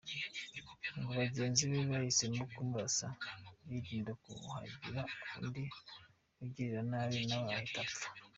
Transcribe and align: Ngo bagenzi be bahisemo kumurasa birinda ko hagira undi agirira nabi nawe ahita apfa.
Ngo 0.99 1.11
bagenzi 1.19 1.63
be 1.71 1.79
bahisemo 1.91 2.41
kumurasa 2.53 3.07
birinda 3.67 4.11
ko 4.23 4.31
hagira 4.53 5.01
undi 5.43 5.63
agirira 6.43 6.81
nabi 6.91 7.19
nawe 7.29 7.49
ahita 7.59 7.79
apfa. 7.85 8.07